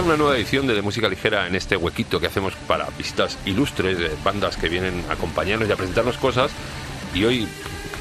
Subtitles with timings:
[0.00, 3.36] A una nueva edición de, de Música Ligera en este huequito que hacemos para visitas
[3.44, 6.50] ilustres de bandas que vienen a acompañarnos y a presentarnos cosas.
[7.12, 7.46] Y hoy,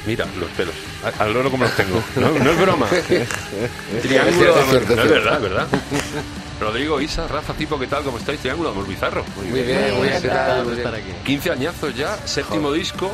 [0.08, 0.76] mira, los pelos.
[1.20, 2.02] Al loro como los tengo.
[2.16, 2.88] No, no es broma.
[4.02, 4.60] Triángulo.
[4.60, 5.68] Es cierto, es No, es verdad, es verdad.
[6.62, 8.04] Rodrigo, Isa, Rafa, tipo, ¿qué tal?
[8.04, 8.40] ¿Cómo estáis?
[8.40, 9.26] Triángulo, amor bizarro.
[9.36, 10.22] Muy bien, muy bien.
[10.22, 10.64] ¿qué tal?
[10.64, 10.92] Muy bien.
[11.26, 13.12] 15 años ya, séptimo disco.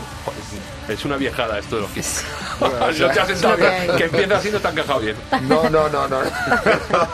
[0.88, 2.24] Es una viejada esto de los 15.
[2.60, 5.16] no te has sentado que, que empieza así no te han encajado bien.
[5.48, 6.22] No, no, no, no.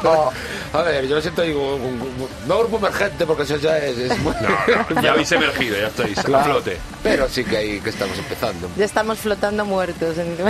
[0.03, 0.31] No.
[0.73, 3.97] A ver, yo lo siento, digo, un- un- no grupo emergente porque eso ya es,
[3.97, 4.33] es muy...
[4.41, 4.49] No,
[4.95, 6.45] no, ya habéis emergido, ya estáis a Claro.
[6.45, 6.77] flote.
[7.03, 8.69] Pero sí que ahí que estamos empezando.
[8.77, 10.17] Ya estamos flotando muertos.
[10.17, 10.37] en-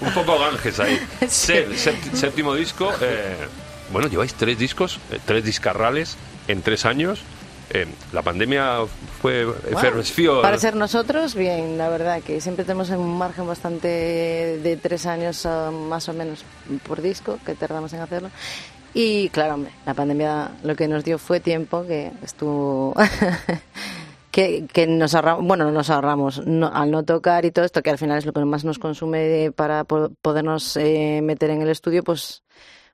[0.00, 1.00] Un poco Ganges ahí.
[1.22, 1.28] Sí.
[1.28, 2.92] Sed, sept- séptimo disco.
[3.00, 3.36] eh,
[3.92, 6.16] bueno, lleváis tres discos, eh, tres discarrales
[6.48, 7.20] en tres años.
[7.72, 8.78] Eh, la pandemia
[9.22, 10.42] fue efervesció.
[10.42, 15.46] Para ser nosotros, bien, la verdad que siempre tenemos un margen bastante de tres años
[15.46, 16.44] ah, más o menos
[16.86, 18.30] por disco, que tardamos en hacerlo.
[18.92, 22.92] Y claro, hombre, la pandemia lo que nos dio fue tiempo, que estuvo...
[24.32, 27.82] que, que nos ahorramos, bueno, no nos ahorramos no- al no tocar y todo esto,
[27.82, 31.62] que al final es lo que más nos consume para po- podernos eh, meter en
[31.62, 32.42] el estudio, pues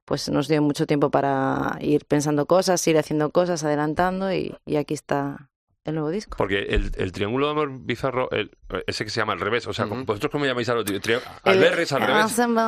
[0.06, 4.76] pues nos dio mucho tiempo para ir pensando cosas, ir haciendo cosas, adelantando y, y
[4.76, 5.50] aquí está
[5.84, 6.36] el nuevo disco.
[6.36, 8.50] Porque el, el triángulo de amor bizarro, el-
[8.88, 10.04] ese que se llama al revés, o sea, Ujú.
[10.04, 12.22] ¿vosotros cómo llamáis a los tri- al revés, al revés?
[12.24, 12.62] Ensemble,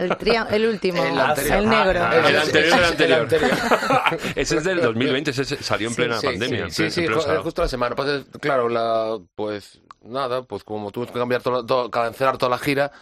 [0.00, 1.62] El, el último, El el, anterior.
[1.64, 2.00] negro.
[2.02, 3.20] Ah, el anterior, el anterior.
[3.20, 3.50] anterior.
[4.36, 6.70] ese es del 2020, ese se- salió en Sí, plena Sí, pandemia.
[6.70, 7.42] Sí, sí, pleno sarao.
[7.42, 7.94] justo la semana.
[7.96, 12.58] Pues, claro, la, pues nada, pues como tuvimos que cambiar todo, todo- cancelar toda la
[12.58, 12.92] gira,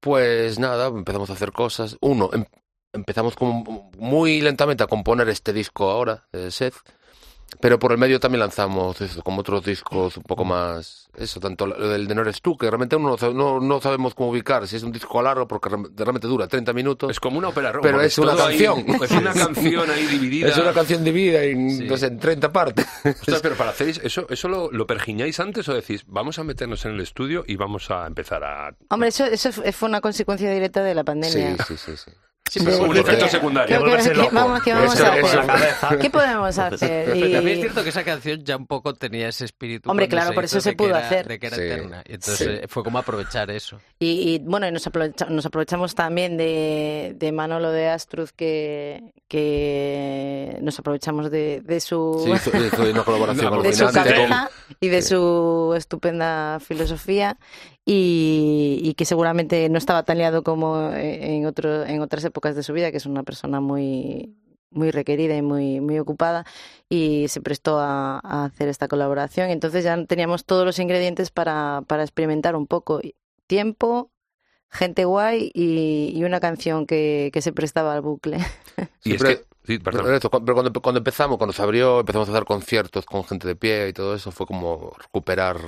[0.00, 1.98] pues nada, empezamos a hacer cosas.
[2.00, 2.46] Uno, em-
[2.92, 6.74] empezamos como muy lentamente a componer este disco ahora, de Seth,
[7.60, 11.66] pero por el medio también lanzamos eso, como otros discos un poco más, eso, tanto
[11.66, 14.30] lo del de No eres tú, que realmente uno no, sabe- no, no sabemos cómo
[14.30, 17.10] ubicar, si es un disco largo, porque realmente dura 30 minutos.
[17.10, 19.02] Es como una ópera rock, Pero es una ahí- canción.
[19.02, 20.48] es una canción ahí dividida.
[20.48, 22.86] Es una canción dividida en, no sé, en 30 partes.
[23.04, 26.84] Ostras, pero para hacer eso, ¿eso lo, lo pergiñáis antes o decís, vamos a meternos
[26.84, 28.76] en el estudio y vamos a empezar a...
[28.90, 31.56] Hombre, eso, eso fue una consecuencia directa de la pandemia.
[31.64, 32.10] Sí, sí, sí, sí.
[32.50, 33.76] Sí, De- pero un efecto secundario.
[33.78, 34.30] que- volverse que- loco.
[34.32, 35.46] vamos, ¿qué vamos Eso- a eso- hacer?
[35.92, 35.98] la.
[35.98, 37.04] ¿Qué podemos hacer?
[37.06, 39.88] Pero también es Y- cierto que esa canción ya un poco tenía ese espíritu.
[39.88, 41.28] Hombre, claro, por eso se pudo era- hacer.
[41.28, 41.62] De que era Sí.
[41.62, 42.02] eterna.
[42.08, 42.44] Y entonces Sí.
[42.64, 43.80] eh, fue como aprovechar eso.
[44.00, 49.00] Y, y, bueno, y nos, aprovecha- nos aprovechamos también de, de Manolo de Astruz, que,
[49.28, 54.50] que nos aprovechamos de, de su, Sí, hizo, hizo una colaboración No, de su cabeza
[54.80, 57.36] y de su estupenda filosofía
[57.92, 62.62] y, y que seguramente no estaba tan liado como en, otro, en otras épocas de
[62.62, 64.36] su vida, que es una persona muy
[64.72, 66.44] muy requerida y muy, muy ocupada
[66.88, 69.50] y se prestó a, a hacer esta colaboración.
[69.50, 73.00] Entonces ya teníamos todos los ingredientes para, para experimentar un poco.
[73.48, 74.12] Tiempo,
[74.68, 78.38] gente guay y, y una canción que, que se prestaba al bucle.
[79.02, 79.44] Y es Siempre- que...
[79.64, 80.04] Sí, perdón.
[80.46, 83.92] Pero, cuando empezamos, cuando se abrió, empezamos a hacer conciertos con gente de pie y
[83.92, 85.58] todo eso, fue como recuperar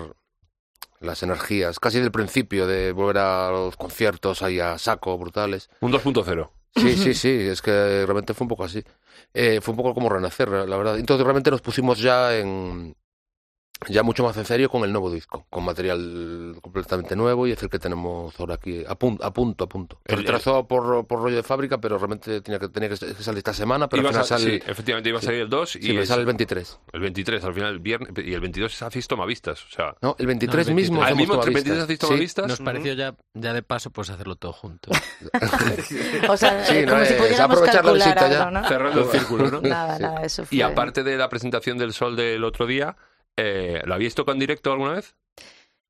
[1.03, 5.69] las energías, casi del principio, de volver a los conciertos ahí a saco, brutales.
[5.81, 6.51] Un 2.0.
[6.77, 8.83] Sí, sí, sí, es que realmente fue un poco así.
[9.35, 10.99] Eh, fue un poco como renacer, la verdad.
[10.99, 12.95] Entonces realmente nos pusimos ya en
[13.89, 17.63] ya mucho más en serio con el nuevo disco, con material completamente nuevo y es
[17.63, 19.99] el que tenemos ahora aquí a, pun- a punto, a punto.
[20.05, 23.53] El- retrasó por, por rollo de fábrica, pero realmente tenía que, tenía que salir esta
[23.55, 25.89] semana, pero al final a- sale, sí, efectivamente iba a salir el 2 sí, y
[25.89, 26.81] pero es- sale el 23.
[26.93, 29.95] el 23, al final el viernes, y el 22 hacéis tomavistas, o sea...
[30.01, 31.55] No, el 23 No, el mismo Ah, el mismo tomavistas.
[31.65, 32.07] 23 hacéis Sí.
[32.07, 32.49] tomavistas.
[32.49, 34.91] Nos pareció ya, ya de paso pues hacerlo todo junto.
[36.29, 38.51] O sea, Sí, eh, no, como si es pudiéramos aprovechar la ya.
[38.51, 38.69] ¿no?
[38.69, 39.61] Cerrando el círculo, ¿no?
[39.61, 40.03] Nada, Sí.
[40.03, 40.57] nada, eso fue...
[40.59, 42.97] Y aparte de la presentación del Sol del otro día,
[43.37, 45.15] eh, ¿lo habéis tocado en directo alguna vez?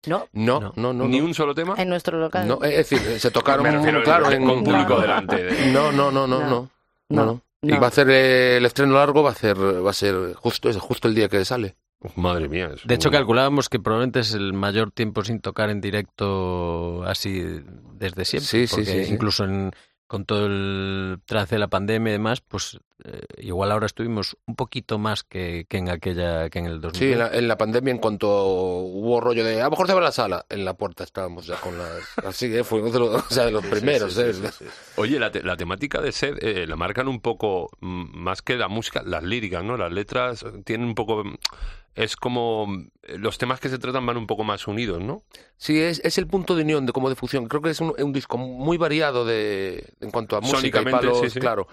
[0.07, 0.73] No, No, No.
[0.77, 1.07] no, no.
[1.07, 1.27] ¿Ni no.
[1.27, 1.75] un solo tema?
[1.79, 2.47] en nuestro local.
[2.49, 3.65] No, es decir, se tocaron,
[4.05, 5.01] claro, en- con público No.
[5.01, 5.45] delante.
[5.45, 6.49] de- No, no, no, no, No.
[6.51, 6.71] no.
[7.09, 7.43] No, no.
[7.65, 10.69] Y va a ser eh, el estreno largo, va a ser, va a ser justo,
[10.69, 11.77] ese, justo el día que sale.
[12.17, 12.71] Madre mía.
[12.75, 17.63] es De hecho, calculábamos que probablemente es el mayor tiempo sin tocar en directo así
[17.95, 18.49] desde siempre.
[18.49, 19.13] Sí, sí, porque sí, sí.
[19.15, 19.71] incluso en-
[20.13, 24.57] con todo el trance de la pandemia y demás, pues eh, igual ahora estuvimos un
[24.57, 26.99] poquito más que, que en aquella que en el 2000.
[26.99, 29.95] Sí, en la, en la pandemia, en cuanto hubo rollo de a lo mejor se
[29.95, 32.03] va a la sala, en la puerta estábamos ya con las.
[32.27, 32.63] Así, ¿eh?
[32.63, 34.33] Fue uno de los, o sea, de los primeros, ¿eh?
[34.97, 38.57] Oye, la, te- la temática de Sed eh, la marcan un poco, mm, más que
[38.57, 39.79] la música, las líricas, ¿no?
[39.79, 41.25] Las letras tienen un poco...
[41.95, 42.67] Es como...
[42.67, 45.23] mm, Los temas que se tratan van un poco más unidos, ¿no?
[45.57, 47.47] Sí, es, es el punto de unión de como de fusión.
[47.47, 51.19] Creo que es un, un disco muy variado de, en cuanto a música y palos,
[51.21, 51.41] sí, sí.
[51.41, 51.67] claro.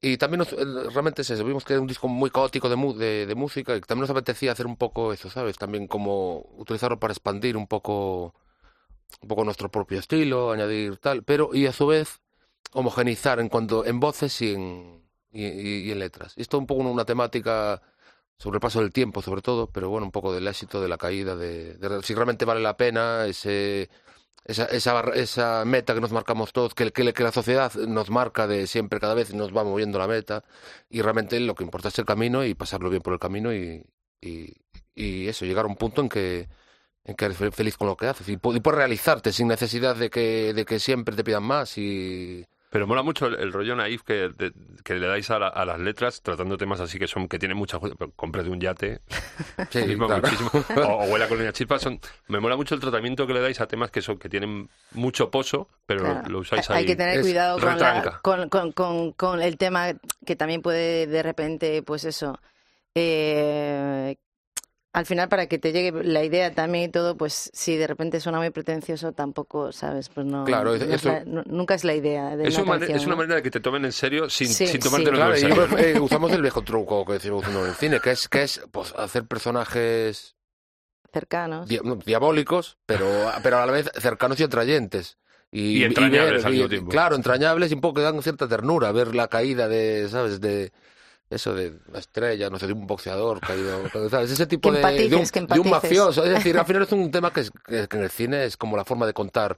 [0.00, 2.76] Y también nos- eh, realmente es eso, vimos que era un disco muy caótico de,
[2.98, 5.58] de, de música y también nos apetecía hacer un poco eso, ¿sabes?
[5.58, 8.34] También como utilizarlo para expandir un poco
[9.22, 12.20] un poco nuestro propio estilo, añadir tal, pero y a su vez
[12.72, 16.34] homogeneizar en cuanto en voces y en, y, y- y en letras.
[16.36, 17.82] Esto un poco una temática
[18.38, 20.98] sobre el paso del tiempo, sobre todo, pero bueno, un poco del éxito, de la
[20.98, 23.88] caída, de, de si realmente vale la pena ese,
[24.44, 28.46] esa, esa, esa meta que nos marcamos todos, que, que, que la sociedad nos marca
[28.46, 30.44] de siempre, cada vez nos va moviendo la meta,
[30.90, 33.84] y realmente lo que importa es el camino y pasarlo bien por el camino y,
[34.20, 34.52] y,
[34.94, 36.48] y eso, llegar a un punto en que
[37.08, 39.94] en que eres fe- feliz con lo que haces y, y puedes realizarte sin necesidad
[39.94, 42.44] de que, de que siempre te pidan más y
[42.76, 44.52] Pero mola mucho el, el rollo naif que, de-
[44.84, 47.56] que le dais a, la- a las letras, tratando temas así que son que tienen
[47.56, 47.78] mucha...
[48.14, 49.00] Cómprate un yate,
[49.70, 50.20] sí, mismo claro.
[50.22, 51.78] muchísimo, o, o huele a colonia chispa.
[51.78, 54.68] Son, me mola mucho el tratamiento que le dais a temas que son que tienen
[54.92, 56.20] mucho pozo, pero Claro.
[56.24, 56.80] lo, lo usáis ahí.
[56.80, 59.94] Hay que tener Es cuidado con, la- con, con, con- con el tema
[60.26, 62.38] que también puede de repente, pues eso,
[62.94, 64.16] eh,
[64.96, 68.18] al final para que te llegue la idea también y todo, pues si de repente
[68.18, 70.08] suena muy pretencioso, tampoco, ¿sabes?
[70.08, 72.54] Pues no, Claro, no es- es eso- la- nu- nunca es la idea de Es
[72.56, 73.16] una canción, es una ¿no?
[73.18, 74.88] manera de que te tomen en serio sin, Sí, sin sí.
[74.88, 75.78] tomártelo Claro, en serio.
[75.78, 78.62] eh, usamos el viejo truco que decimos uno en el cine, que es, que es
[78.72, 80.34] pues, hacer personajes
[81.12, 81.68] cercanos.
[81.68, 85.18] dia- no, diabólicos, pero, pero a la vez cercanos y atrayentes.
[85.52, 86.90] Y entrañables al mismo tiempo.
[86.90, 90.40] Claro, entrañables y un poco que dan cierta ternura, ver la caída de, ¿sabes?
[90.40, 90.72] De
[91.30, 94.30] eso, de una estrella, no sé, de un boxeador caído, ¿sabes?
[94.30, 95.70] Ese tipo Que de, de, un, empatices, que de un empatices.
[95.70, 96.24] mafioso.
[96.24, 98.76] Es decir, al final es un tema que, es- que- en el cine es como
[98.76, 99.56] la forma de contar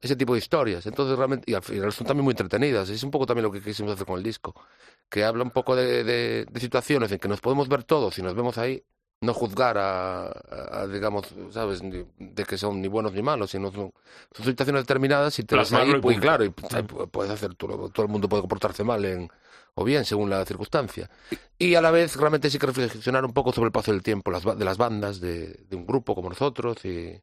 [0.00, 0.86] ese tipo de historias.
[0.86, 2.88] Entonces, realmente, y al final son también muy entretenidas.
[2.88, 4.54] Es un poco también lo que quisimos hacer con el disco,
[5.08, 8.22] que habla un poco de, de- de situaciones en que nos podemos ver todos y
[8.22, 8.82] nos vemos ahí,
[9.20, 13.70] no juzgar a, a- a, digamos, ¿sabes?, de que son ni buenos ni malos, sino
[13.70, 13.92] son,
[14.34, 17.54] son situaciones determinadas y te Plasmarlo ahí, y pues, claro, y ahí pu- puedes hacer,
[17.54, 19.30] todo, todo el mundo puede comportarse mal en,
[19.74, 21.08] o bien, según la circunstancia.
[21.58, 24.30] Y a la vez, realmente sí que reflexionar un poco sobre el paso del tiempo
[24.30, 27.18] las, de las bandas, de, de un grupo como nosotros, y...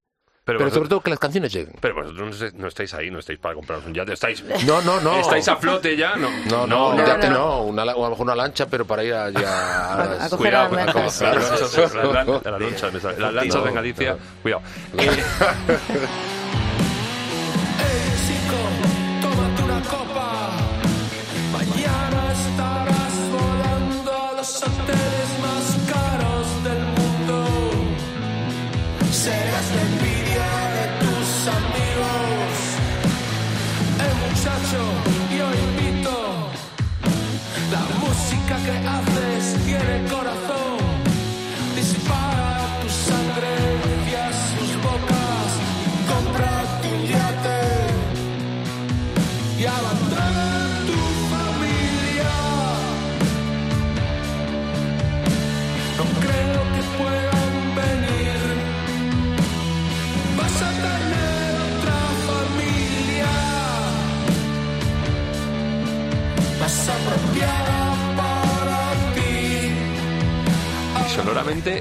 [0.45, 1.75] Pero, pero sobre todo que las canciones lleguen.
[1.79, 4.13] pero vosotros no, estáis- no estáis ahí, no estáis para compraros un yate.
[4.13, 5.19] Estáis, No, no, no.
[5.19, 6.15] ¿Estáis a flote ya?
[6.15, 7.61] No, No, no, no, ya no.
[7.65, 10.91] una, la- o a lo mejor una lancha, pero para ir allá A- Cuidado, las
[10.91, 11.21] con lanchas.
[11.21, 13.19] las lanchas, las lan- las lanchas, me sale.
[13.19, 14.41] Las lanchas de Galicia, no.
[14.41, 14.61] cuidado.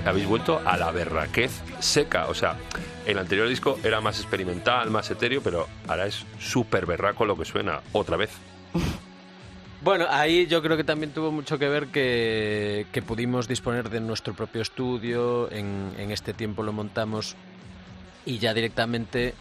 [0.06, 2.26] Habéis vuelto a la berraquez seca.
[2.28, 2.56] O sea,
[3.06, 7.44] el anterior disco era más experimental, más etéreo, pero ahora es súper berraco lo que
[7.44, 8.30] suena otra vez.
[9.80, 14.34] Bueno, ahí yo creo que también tuvo mucho que ver que, pudimos disponer de nuestro
[14.34, 17.36] propio estudio, en, en este tiempo lo montamos
[18.26, 19.34] y ya directamente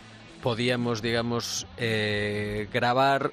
[0.44, 3.32] podíamos, digamos, eh, grabar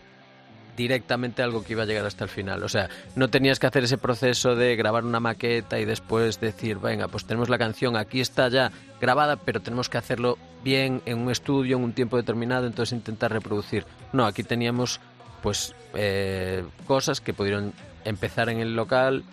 [0.76, 2.62] directamente algo que iba a llegar hasta el final.
[2.62, 6.78] O sea, no tenías que hacer ese proceso de grabar una maqueta y después decir,
[6.78, 11.18] venga, pues tenemos la canción, aquí está ya grabada, pero tenemos que hacerlo bien en
[11.18, 13.84] un estudio, en un tiempo determinado, entonces intentar reproducir.
[14.12, 15.00] No, aquí teníamos
[15.42, 17.72] pues eh, cosas que pudieron
[18.04, 19.24] empezar en el local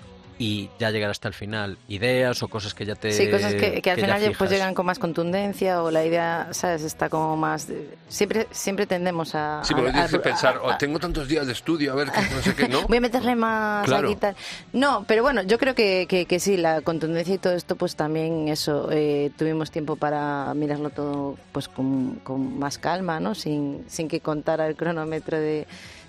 [0.42, 1.78] y ya llegar hasta el final.
[1.88, 3.12] Ideas o cosas que ya te...
[3.12, 6.48] Sí, cosas que, que al final ya, pues llegan con más contundencia o la idea,
[6.52, 6.82] ¿sabes?
[6.82, 7.68] Está como más...
[7.68, 9.62] de- Siempre siempre tendemos a...
[9.64, 12.10] Sí, porque tienes que pensar, a- oh, a- tengo tantos días de estudio, a ver,
[12.10, 12.82] que no sé qué, ¿no?
[12.88, 14.08] Voy a meterle más Claro.
[14.08, 14.36] aquí y tal.
[14.74, 17.96] No, pero bueno, yo creo que, que, que sí, la contundencia y todo esto, pues
[17.96, 23.36] también eso, eh, tuvimos tiempo para mirarlo todo pues con, con más calma, ¿no?
[23.36, 25.68] Sin, sin que contara el cronómetro de,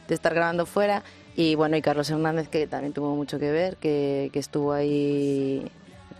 [0.08, 1.02] de estar grabando fuera.
[1.36, 5.66] Y bueno, y Carlos Hernández, que también tuvo mucho que ver, que, que estuvo ahí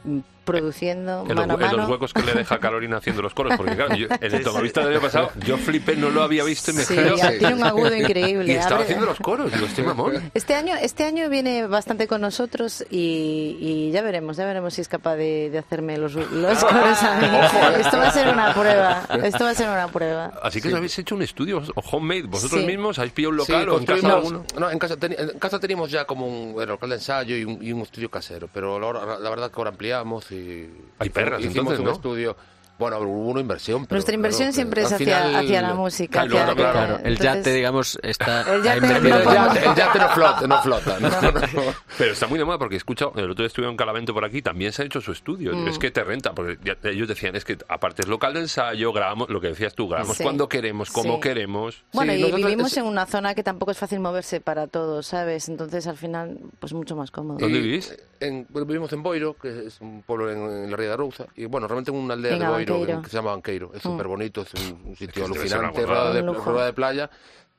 [0.05, 3.35] mm, produciendo En los, mano a en los huecos que le deja Carolina haciendo los
[3.35, 6.45] coros, porque claro, yo, en el tomavista del año pasado, yo flipé, no lo había
[6.45, 8.53] visto y me Sí, ya tiene un agudo increíble.
[8.53, 10.31] Y estaba Abre- haciendo los coros, digo, este mamón.
[10.35, 14.81] Este año, este año viene bastante con nosotros y, y ya veremos, ya veremos si
[14.81, 17.27] es capaz de, de hacerme los, los coros a mí.
[17.27, 17.81] Eh.
[17.81, 20.33] Esto va a ser una prueba, esto va a ser una prueba.
[20.43, 22.67] Así que os habéis hecho un estudio o homemade, vosotros Sí.
[22.67, 24.45] mismos, habéis pillado un Sí, local o en casa alguno.
[24.59, 27.63] no, en casa, teni- en casa teníamos ya como un local de ensayo y un,
[27.63, 30.71] y un estudio casero, pero ahora- la verdad que ahora ampliamos y...
[30.99, 31.93] Hay perras, hicimos entonces, un ¿no?
[31.93, 32.37] estudio...
[32.79, 33.85] Bueno, hubo una inversión.
[33.85, 36.27] pero Nuestra inversión siempre es hacia, final- hacia la música.
[36.27, 38.41] Claro, hacia- claro, Claro, el Entonces, yate, digamos, está...
[38.57, 39.55] El yate no invertido El podemos- ya.
[39.55, 40.99] yate, el yate no flota, no flota.
[40.99, 41.75] no, no.
[41.99, 44.25] Pero está muy de moda porque he escuchado, el otro día estuve en Calavento por
[44.25, 45.55] aquí, también se ha hecho su estudio.
[45.55, 45.69] Mm.
[45.69, 48.93] Es que te renta, porque ya- ellos decían, es que aparte es local de ensayo,
[48.93, 50.25] grabamos, lo que decías tú, grabamos Sí.
[50.25, 51.21] cuando queremos, como Sí.
[51.21, 51.85] queremos.
[51.93, 54.67] Bueno, Sí, y nosotros- vivimos es- en una zona que tampoco es fácil moverse para
[54.67, 55.49] todos, ¿sabes?
[55.49, 57.39] Entonces, al final, pues mucho más cómodo.
[57.39, 57.95] ¿Dónde vivís?
[58.27, 61.27] En- vivimos en Boiro, que es un pueblo en, en la Ría de Arousa.
[61.37, 63.73] Y bueno, realmente en una aldea En de Boiro que se llama Banqueiro.
[63.75, 67.11] Es súper bonito, es un, un sitio alucinante, rodeado de, playa.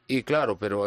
[0.07, 0.81] Y claro, pero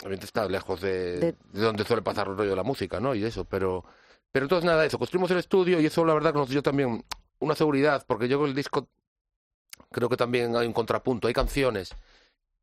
[0.00, 3.14] obviamente está lejos de, De- de donde suele pasar el rollo de la música, ¿no?
[3.14, 3.84] Y eso, pero,
[4.32, 7.04] pero entonces nada, eso, construimos el estudio y eso la verdad que nos dio también
[7.38, 8.86] una seguridad, porque yo con el disco
[9.90, 11.90] creo que también hay un contrapunto, hay canciones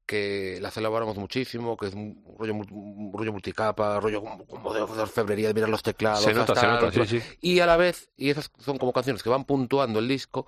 [0.05, 5.48] que las elaboramos muchísimo, que es un rollo, un rollo multicapa, rollo como, de, orfebrería,
[5.48, 6.24] de mirar los teclados.
[6.24, 7.22] Se nota, se nota, sí, sí.
[7.41, 10.45] Y a la vez, y esas son como canciones que van puntuando el disco,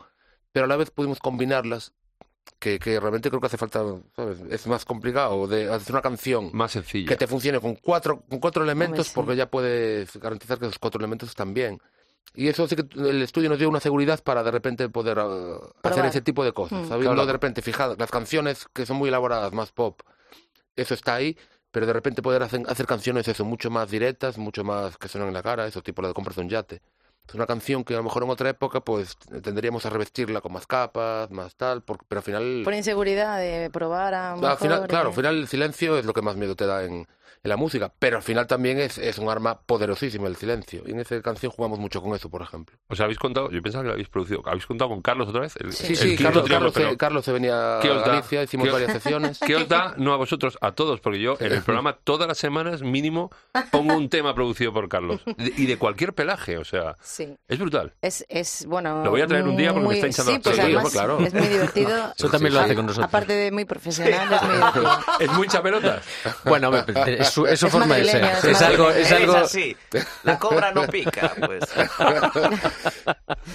[0.52, 1.94] pero a la vez pudimos combinarlas,
[2.60, 3.84] que, que realmente creo que hace falta,
[4.16, 4.40] ¿sabes?
[4.50, 7.08] Es más complicado de hacer una canción Más sencillo.
[7.08, 9.14] que te funcione con cuatro, con cuatro elementos, sí.
[9.16, 11.82] porque ya puedes garantizar que esos cuatro elementos están bien.
[12.34, 15.60] Y eso sí que el estudio nos dio una seguridad para de repente poder uh,
[15.84, 16.80] hacer ese tipo de cosas.
[16.86, 16.88] Mm.
[16.90, 17.28] Sabiendo Claro.
[17.28, 20.02] de repente, fijadas, las canciones que son muy elaboradas, más pop,
[20.76, 21.38] eso está ahí,
[21.72, 25.30] pero de repente poder hacer, hacer canciones eso, mucho más directas, mucho más que suenan
[25.30, 26.82] en la cara, eso tipo la de compras de un yate.
[27.28, 30.52] Es una canción que a lo mejor en otra época pues tendríamos a revestirla con
[30.54, 32.62] más capas, más tal, por- pero al final...
[32.64, 36.06] Por inseguridad de probar a Al mejor, final, claro, eh, al final el silencio es
[36.06, 37.08] lo que más miedo te da en,
[37.44, 40.84] en la música, pero al final también es, es un arma poderosísima el silencio.
[40.86, 42.76] Y en esa canción jugamos mucho con eso, por ejemplo.
[42.88, 43.50] ¿Os habéis contado?
[43.52, 44.42] Yo pensaba que lo habéis producido.
[44.46, 45.56] ¿Habéis contado con Carlos otra vez?
[45.58, 48.02] El- Sí, el sí, Carlos, triángulo, Carlos, se, pero- Carlos se venía a ¿Qué os
[48.02, 48.08] da?
[48.14, 49.40] Galicia, hicimos ¿Qué- varias sesiones.
[49.40, 49.94] ¿Qué os da?
[49.98, 53.32] No a vosotros, a todos, porque yo en el programa todas las semanas mínimo
[53.72, 55.22] pongo un tema producido por Carlos.
[55.26, 57.36] De- y de cualquier pelaje, o sea, Sí.
[57.48, 57.94] es brutal.
[58.02, 59.04] Es, es, bueno...
[59.04, 61.20] Lo voy a traer un día porque me muy- está hinchando Sí, pues además claro.
[61.20, 62.14] es muy divertido.
[62.18, 62.76] Eso también lo hace sí.
[62.76, 63.08] con nosotros.
[63.08, 64.90] Aparte de muy profesional, es muy divertido.
[65.20, 66.04] Es muy chapelotas.
[66.46, 66.86] Bueno, pero
[67.20, 68.24] es su, es su Es forma de ser.
[68.24, 69.36] es Es algo, es algo...
[69.36, 69.76] así.
[70.24, 71.64] La cobra no pica, pues.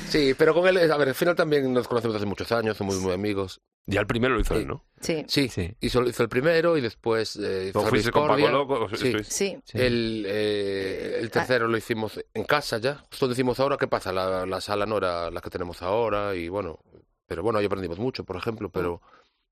[0.09, 2.97] Sí, pero con él, a ver, al final también nos conocemos hace muchos años, somos
[2.97, 3.61] muy amigos.
[3.87, 4.85] Ya el primero lo hizo él, ¿no?
[5.01, 5.75] Sí, Sí, Sí.
[5.81, 8.49] Hizo, hizo el primero y después eh, hizo ¿O Harry fuiste con Paco.
[8.49, 8.89] Loco?
[8.97, 9.13] Sí.
[9.25, 9.59] sí.
[9.65, 9.79] Sí.
[9.79, 13.03] El, eh, el tercero lo hicimos en casa ya.
[13.11, 14.13] Justo decimos ahora, ¿qué pasa?
[14.13, 16.79] La, la sala no era la que tenemos ahora y bueno,
[17.27, 19.01] pero bueno, ahí aprendimos mucho, por ejemplo, pero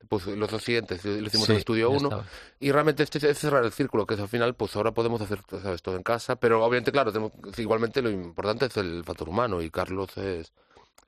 [0.09, 2.25] pues los dos siguientes lo hicimos Sí, en Estudio ya 1 estaba.
[2.61, 5.41] y realmente este es cerrar el círculo, que es al final, pues ahora podemos hacer
[5.63, 5.83] ¿sabes?
[5.83, 9.71] todo en casa, pero obviamente, claro, tenemos, igualmente lo importante es el factor humano y
[9.71, 10.53] Carlos es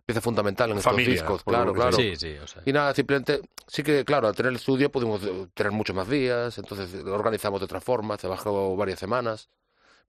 [0.05, 1.97] pieza fundamental en estos Familia, discos, claro, claro.
[1.97, 2.63] Sí, sí, o sea.
[2.67, 6.09] Y nada, simplemente, sí que, claro, al tener el estudio pudimos eh, tener muchos más
[6.09, 9.49] días, entonces lo organizamos de otra forma, se bajó varias semanas.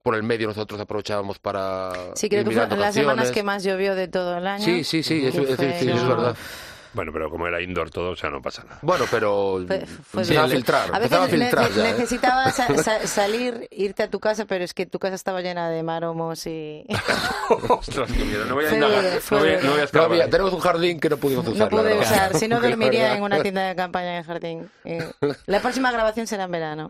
[0.02, 1.92] Por el medio nosotros aprovechábamos para.
[2.16, 4.64] Sí, creo que fueron las semanas que más llovió de todo el año.
[4.64, 6.36] Sí, sí, sí, eso, fue- sí, eso es verdad.
[6.94, 8.78] Bueno, pero como era indoor todo, o sea, no pasa nada.
[8.82, 11.92] Bueno, pero Fue- fue empezaba a filtrar, A empezaba a veces filtrar nece- ya, ¿eh?
[11.92, 15.68] necesitabas sa- sa- salir, irte a tu casa, pero es que tu casa estaba llena
[15.70, 16.84] de maromos y
[17.68, 18.44] Ostras, qué miedo.
[18.46, 19.04] No voy a indagar.
[19.30, 19.70] No voy, no
[20.08, 21.72] voy a No tenemos un jardín que no pudimos usar.
[21.72, 22.34] no pude usar.
[22.36, 24.70] Si no dormiría en una tienda de campaña en el jardín.
[24.84, 25.10] Eh,
[25.46, 26.88] La próxima grabación será en verano.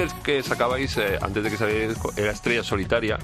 [0.00, 3.18] El single que sacabais eh, antes de que saliera el disco era Estrella Solitaria,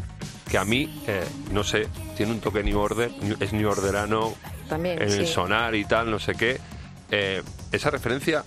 [0.51, 4.35] que a mí, eh, no sé, tiene un toque New Order, es New Orderano
[4.69, 5.33] También, en el sí.
[5.33, 6.61] sonar y tal, no sé qué.
[7.11, 7.43] Eh,
[7.73, 8.45] esa referencia,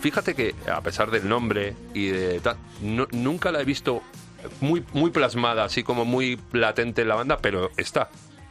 [0.00, 4.02] fíjate que a pesar del nombre y de tal, no- nunca la he visto
[4.60, 8.08] muy, muy plasmada, así como muy latente en la banda, pero está.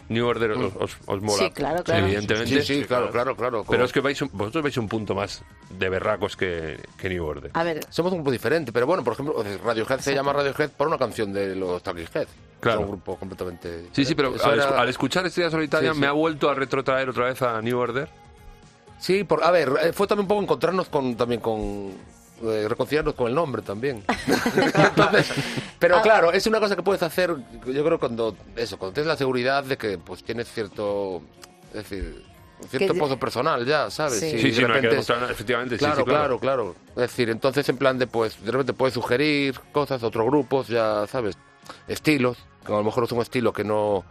[0.10, 1.38] New Order os, os, os mola.
[1.40, 2.06] Sí, claro, claro.
[2.06, 2.62] Evidentemente.
[2.64, 3.66] Sí, sí, claro, claro, claro.
[3.70, 7.26] Pero es que vais un- vosotros veis un punto más de berracos que, que New
[7.26, 7.52] Order.
[7.54, 10.88] A ver, Somos un grupo diferente, pero bueno, por ejemplo, Radiohead se llama Radiohead por
[10.88, 12.28] una canción de los Talking Head.
[12.60, 12.80] Claro.
[12.80, 13.86] Es un grupo completamente.
[13.92, 16.02] Sí, sí, pero al, era- escu- al escuchar Estrella Solitaria Sí, sí.
[16.02, 18.08] me ha vuelto a retrotraer otra vez a New Order.
[19.00, 21.92] Sí, por, a ver, eh, fue también un poco encontrarnos con también con,
[22.44, 24.04] eh, reconciliarnos con el nombre también.
[24.74, 25.32] Entonces,
[25.80, 29.18] pero claro, es una cosa que puedes hacer, yo creo, cuando eso, cuando tienes la
[29.18, 31.22] seguridad de que pues tienes cierto,
[31.70, 32.24] es decir,
[32.70, 34.20] cierto Que- pozo personal ya, ¿sabes?
[34.20, 34.38] Sí.
[34.40, 35.76] Sí, de sí, no hay que repente- demostrar nada, efectivamente.
[35.76, 36.76] sí, Claro, sí, claro, claro.
[36.92, 41.06] Es decir, entonces en plan de, pues, de repente puedes sugerir cosas, otros grupos, ya
[41.08, 41.38] sabes,
[41.88, 44.04] estilos, que a lo mejor es un estilo que no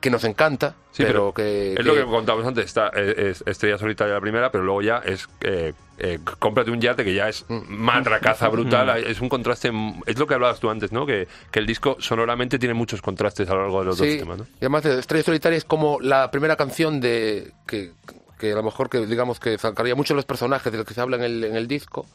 [0.00, 1.70] que nos encanta, Sí, pero, pero que...
[1.72, 4.98] Es que- lo que contábamos antes, está es Estrella Solitaria la primera, pero luego ya
[4.98, 7.62] es eh, eh, cómprate un yate que ya es Mm.
[7.68, 9.70] matracaza brutal, es un contraste,
[10.06, 11.04] es lo que hablabas tú antes, ¿no?
[11.06, 14.38] Que, que el disco sonoramente tiene muchos contrastes a lo largo de los dos temas,
[14.38, 14.44] ¿no?
[14.44, 17.90] y además de Estrella Solitaria es como la primera canción de que,
[18.38, 21.00] que a lo mejor que digamos que sacaría mucho los personajes de los que se
[21.00, 22.06] habla en el, en el disco.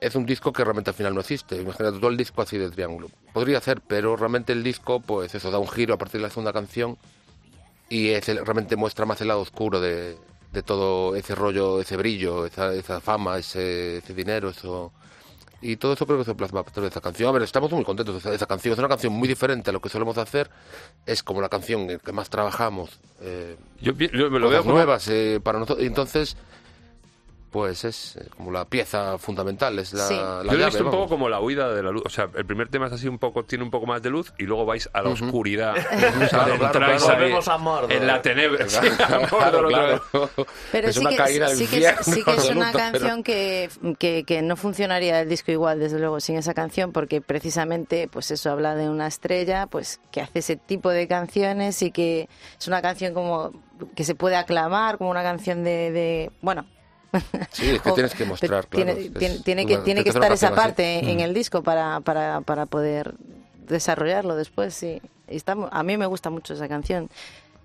[0.00, 1.56] Es un disco que realmente al final no existe.
[1.56, 3.08] Imagínate todo el disco así de triángulo.
[3.32, 6.30] Podría ser, pero realmente el disco, pues eso, da un giro a partir de la
[6.30, 6.96] segunda canción
[7.88, 10.16] y es el- realmente muestra más el lado oscuro de,
[10.52, 14.92] de todo ese rollo, ese brillo, esa, esa fama, ese, ese dinero, eso.
[15.60, 17.28] Y todo eso creo que se plasma a través de esa canción.
[17.28, 18.74] A ver, estamos muy contentos de esa, de esa canción.
[18.74, 20.48] Es una canción muy diferente a lo que solemos hacer.
[21.04, 23.00] Es como la canción en que más trabajamos.
[23.20, 25.82] Eh, Yo, me lo veo nuevas eh, para nosotros.
[25.82, 26.36] Y entonces,
[27.50, 30.14] pues es eh, como la pieza fundamental, es la, Sí.
[30.14, 32.02] la Yo lo he visto un poco como la huida de la luz.
[32.06, 34.32] O sea, el primer tema es así un poco, tiene un poco más de luz
[34.38, 35.74] y luego vais a la oscuridad.
[35.78, 37.20] O sea, Claro, entráis claro, ahí claro.
[37.20, 37.92] Volvemos a Mordor.
[37.92, 38.66] En la tenebra.
[40.72, 43.22] Pero es sí una que, caída al sí, que, infierno, sí que es una canción
[43.22, 48.08] que, que, que no funcionaría el disco igual, desde luego, sin esa canción, porque precisamente,
[48.08, 52.28] pues eso habla de una estrella, pues que hace ese tipo de canciones y que
[52.58, 53.52] es una canción como
[53.94, 56.66] que se puede aclamar, como una canción de, de bueno.
[57.52, 60.04] Sí, es que o- tienes que mostrar, tiene, claro, es tiene, tiene que, una- tiene
[60.04, 60.60] que tienes que estar esa canción así.
[60.76, 63.14] parte en el disco para, para, para poder
[63.66, 65.00] desarrollarlo después, sí.
[65.28, 67.08] Y está a mí me gusta mucho esa canción,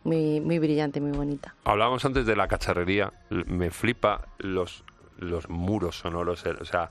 [0.03, 1.56] muy, muy brillante, muy bonita.
[1.63, 3.13] Hablábamos antes de la cacharrería.
[3.29, 4.84] Me flipa los,
[5.17, 6.45] los muros sonoros.
[6.45, 6.89] eh, O sea,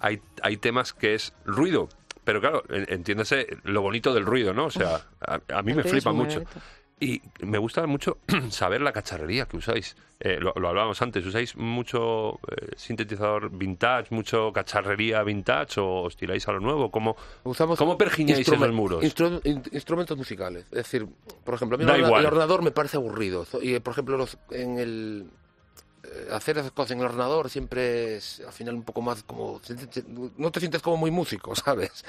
[0.00, 1.88] hay, hay temas que es ruido.
[2.24, 4.66] Pero claro, en- entiéndase lo bonito del ruido, ¿no?
[4.66, 6.34] O sea, a, a mí El me flipa mucho.
[6.40, 6.60] bonito.
[7.02, 8.18] Y me gusta mucho
[8.50, 9.96] saber la cacharrería que usáis.
[10.20, 16.16] Eh, lo, lo hablábamos antes, ¿usáis mucho eh, sintetizador vintage, mucho cacharrería vintage o os
[16.16, 16.92] tiráis a lo nuevo?
[16.92, 19.02] ¿Cómo, Usamos cómo pergiñáis instrumen- esos muros?
[19.02, 20.64] instru- in- instrumentos musicales.
[20.70, 21.08] Es decir,
[21.44, 23.44] por ejemplo, a mí el, el ordenador me parece aburrido.
[23.60, 25.26] Y, por ejemplo, los, en el
[26.04, 29.60] eh, hacer esas cosas en el ordenador siempre es al final un poco más como...
[30.38, 32.04] No te sientes como muy músico, ¿sabes?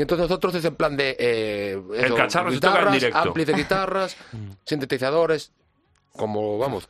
[0.00, 1.14] Y entonces nosotros es en plan de...
[1.18, 3.18] eh, eso, cacharro se toca en guitarras, directo.
[3.18, 4.16] amplis de guitarras,
[4.64, 5.52] sintetizadores,
[6.16, 6.88] como, vamos,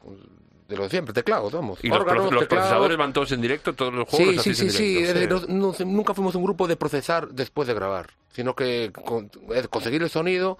[0.69, 1.81] de lo de siempre, teclados, vamos.
[1.83, 4.65] y los, órganos, procesadores van todos en directo, todos los juegos Sí, los sí, sí,
[4.67, 4.95] en sí.
[5.07, 5.37] directo.
[5.37, 8.93] es de- no- no- nunca fuimos un grupo de procesar después de grabar, sino que
[8.93, 9.29] con-
[9.71, 10.59] conseguir el sonido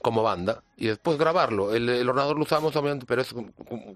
[0.00, 1.74] como banda y después grabarlo.
[1.74, 3.50] El, el ordenador lo usamos, obviamente, pero es como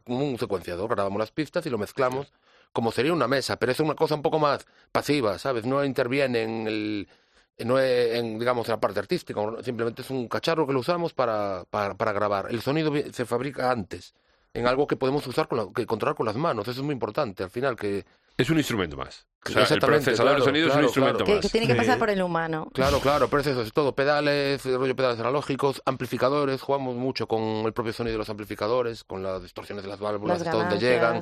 [0.05, 0.91] como un secuenciador.
[0.91, 2.33] Grabamos las pistas y lo mezclamos
[2.73, 5.65] como sería una mesa, pero es una cosa un poco más pasiva, ¿sabes?
[5.65, 7.09] No interviene en el
[7.65, 11.15] no es en, digamos, en la parte artística, simplemente es un cacharro que lo usamos
[11.15, 12.47] para, para, para grabar.
[12.51, 14.15] El sonido se fabrica antes,
[14.53, 16.69] en algo que podemos usar, con la- que controlar con las manos.
[16.69, 18.05] Eso es muy importante, al final, que,
[18.39, 19.27] Es un instrumento más.
[19.45, 21.35] O sea, el Exactamente, procesador de claro, sonido es claro, un instrumento claro.
[21.37, 21.43] Más.
[21.43, 21.99] que tiene que pasar Sí.
[22.01, 22.69] por el humano.
[22.75, 23.95] Claro, claro, pero es eso, es todo.
[23.95, 29.23] Pedales, rollo pedales analógicos, amplificadores, jugamos mucho con el propio sonido de los amplificadores, con
[29.23, 31.21] las distorsiones de las válvulas, Las hasta donde llegan.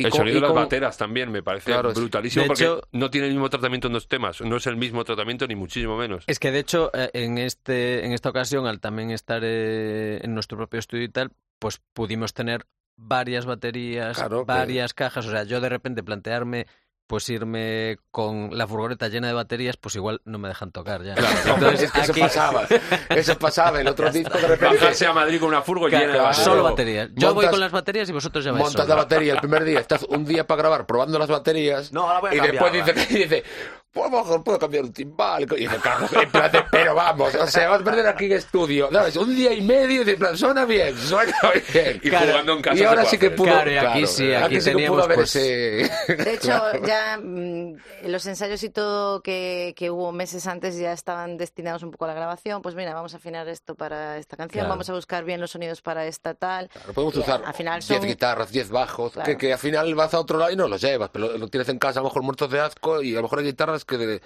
[0.00, 3.10] Y el sonido y de las bateras también me parece Claro, brutalísimo porque hecho- no
[3.10, 4.40] tiene el mismo tratamiento en dos temas.
[4.40, 6.24] No es el mismo tratamiento ni muchísimo menos.
[6.26, 10.34] Es que de hecho, eh, en este, en esta ocasión, al también estar eh, en
[10.34, 12.64] nuestro propio estudio y tal, pues pudimos tener
[12.96, 15.26] varias baterías, Claro, que- varias cajas.
[15.26, 16.66] O sea, yo de repente plantearme
[17.08, 21.14] pues irme con la furgoneta llena de baterías, pues igual no me dejan tocar ya.
[21.14, 22.66] Entonces, es que eso aquí- pasaba.
[23.08, 23.80] Eso pasaba.
[23.80, 26.44] El otro disco de repente Bajarse a Madrid con una furgo Claro, llena de baterías.
[26.44, 27.08] solo baterías.
[27.14, 28.88] Yo voy Montas- con las baterías y vosotros ya vais montas solos.
[28.90, 31.92] la batería el primer día, estás un día para grabar probando las baterías.
[31.92, 33.02] No, ahora voy a y después cambiarla.
[33.02, 33.44] dice, dice,
[33.98, 35.42] pues a lo mejor puedo cambiar un timbal.
[35.42, 38.32] Y dice, claro, en plan de, pero vamos, o sea, vas a perder aquí en
[38.32, 38.88] estudio.
[38.92, 39.16] ¿Sabes?
[39.16, 41.32] Un día y medio y de plan, suena bien, suena
[41.72, 42.00] bien.
[42.02, 43.46] Y jugando en casa Y ahora sí que pudo.
[43.48, 45.90] Claro, y aquí sí, aquí sí que teníamos, pudo haber pues, ese.
[46.16, 51.36] De hecho, ya mm, los ensayos y todo que, que hubo meses antes ya estaban
[51.36, 52.62] destinados un poco a la grabación.
[52.62, 54.70] Pues mira, vamos a afinar esto para esta canción, Claro.
[54.70, 56.68] vamos a buscar bien los sonidos para esta tal.
[56.68, 59.26] Claro, podemos Y usar al final 10 son- guitarras, 10 bajos, Claro.
[59.26, 61.48] que, que al final vas a otro lado y no los llevas, pero lo, lo
[61.48, 63.84] tienes en casa a lo mejor muertos de asco y a lo mejor hay guitarras
[63.88, 64.22] que, de-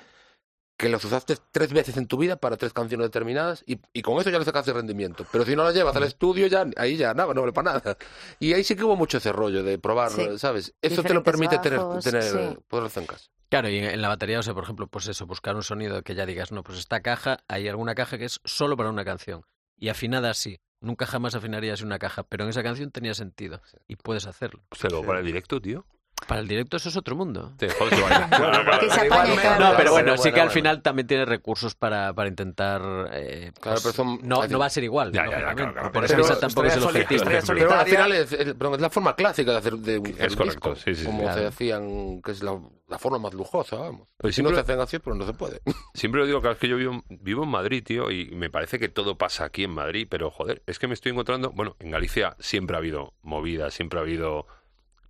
[0.77, 4.19] que los usaste tres veces en tu vida para tres canciones determinadas y, y con
[4.21, 5.25] eso ya le sacaste rendimiento.
[5.31, 7.97] Pero si no las llevas al estudio, ya ahí ya nada, no vale para nada.
[8.41, 10.39] Y ahí sí que hubo mucho ese rollo de probar, Sí.
[10.39, 10.75] ¿sabes?
[10.83, 12.59] Eso te lo Diferentes permite tener, bajos, tener sí.
[12.69, 13.29] poder hacer en casa.
[13.49, 16.15] Claro, y en, la batería, o sea, por ejemplo, pues eso, buscar un sonido que
[16.15, 19.45] ya digas, no, pues esta caja, hay alguna caja que es solo para una canción.
[19.77, 20.59] Y afinada así.
[20.81, 23.61] Nunca jamás afinarías una caja, pero en esa canción tenía sentido.
[23.87, 24.65] Y puedes hacerlo.
[24.91, 25.85] Luego para el directo, tío.
[26.27, 27.53] Para el directo eso es otro mundo.
[27.59, 27.75] Claro,
[28.31, 28.91] claro.
[28.91, 29.71] Se apañe me- Carlos.
[29.71, 30.51] No, pero bueno, Bueno, sí que bueno, al bueno.
[30.51, 32.81] final también tiene recursos para, para intentar...
[33.13, 35.13] eh, Claro, pues, pero son- no, va a ser igual.
[35.13, 35.63] Ya, ya, ya, lógicamente.
[35.63, 37.25] claro, claro, Por eso tampoco es el objetivo.
[37.47, 40.37] Pero al final es, es- pero es la forma clásica de hacer de un, Es
[40.37, 41.41] correcto, disco, sí, sí, sí, como claro.
[41.41, 42.59] se hacían, que es la,
[42.89, 44.09] la forma más lujosa, vamos.
[44.17, 45.61] Pues si no se hacen así, pero no se puede.
[45.95, 48.79] Siempre lo digo, claro, es que yo vivo, vivo en Madrid, tío, y me parece
[48.79, 51.91] que todo pasa aquí en Madrid, pero joder, es que me estoy encontrando, bueno, en
[51.91, 54.47] Galicia siempre ha habido movidas, siempre ha habido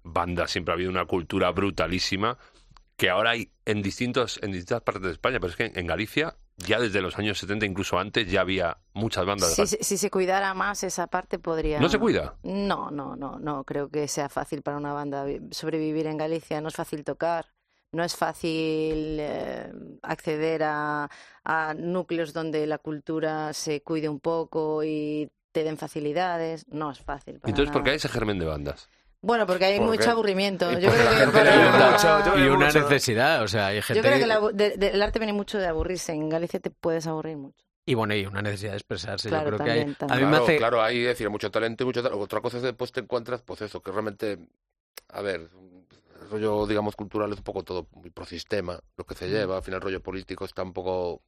[0.02, 2.38] bandas, siempre ha habido una cultura brutalísima
[2.96, 6.36] que ahora hay en distintos en distintas partes de España, pero es que en Galicia
[6.58, 9.68] ya desde los años 70, incluso antes, ya había muchas bandas de Si, funk.
[9.80, 11.80] si- si se cuidara más esa parte podría...
[11.80, 12.36] ¿No se cuida?
[12.44, 16.60] No, no, no, no creo que sea fácil para una banda vi- sobrevivir en Galicia.
[16.60, 17.46] No es fácil tocar,
[17.92, 21.08] no es fácil eh, acceder a,
[21.42, 26.68] a núcleos donde la cultura se cuide un poco y te den facilidades.
[26.68, 27.40] No es fácil.
[27.40, 28.88] para Entonces, ¿por qué hay ese germen de bandas?
[29.22, 30.10] Bueno, porque hay ¿Por mucho qué?
[30.10, 30.70] aburrimiento.
[30.72, 32.80] Y Yo porque creo la que gente para- le gusta mucho, yo- Y una mucho.
[32.80, 33.94] necesidad, o sea, hay gente...
[33.94, 36.12] Yo creo que la- de- de- el arte viene mucho de aburrirse.
[36.12, 37.64] En Galicia te puedes aburrir mucho.
[37.86, 39.28] Y bueno, y una necesidad de expresarse.
[39.28, 39.94] Claro, Yo creo también, que hay...
[39.96, 40.18] también.
[40.18, 40.56] A mí me claro, hace...
[40.56, 42.22] claro, hay decir, mucho talento y mucho talento.
[42.22, 44.38] Otra cosa es que después te encuentras, pues eso, que realmente,
[45.08, 45.48] a ver,
[46.20, 49.56] el rollo, digamos, cultural es un poco todo muy prosistema, lo que se lleva.
[49.56, 51.22] Al final, el rollo político está un poco.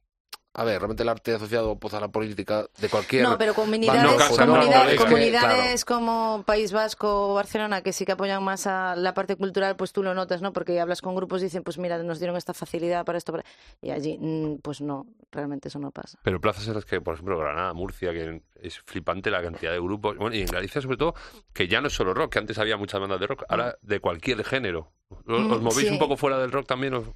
[0.57, 3.23] A ver, realmente el arte asociado pues, a la política de cualquier.
[3.23, 7.33] No, pero comunidades, No, casa, no, comunidades, no, es que, comunidades como País Vasco o
[7.33, 10.53] Barcelona que sí que apoyan más a la parte cultural, pues tú lo notas, ¿no?
[10.53, 13.33] Porque hablas con grupos y dicen, pues mira, nos dieron esta facilidad para esto.
[13.33, 13.43] para-".
[13.81, 16.19] Y allí, mm, pues no, realmente eso no pasa.
[16.23, 19.79] Pero plazas en las que, por ejemplo, Granada, Murcia, que es flipante la cantidad de
[19.81, 20.15] grupos.
[20.17, 21.15] Bueno, y en Galicia, sobre todo,
[21.53, 23.99] que ya no es solo rock, que antes había muchas bandas de rock, ahora de
[23.99, 24.93] cualquier género.
[25.09, 25.93] ¿Os, Mm, os movéis sí.
[25.93, 26.93] un poco fuera del rock también?
[26.93, 27.07] os-